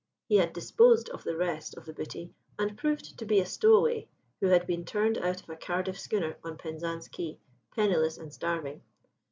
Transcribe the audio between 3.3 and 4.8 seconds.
a stowaway who had